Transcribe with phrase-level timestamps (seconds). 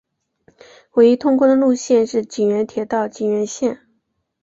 [0.93, 3.81] 唯一通过的路线是井原铁道井原线。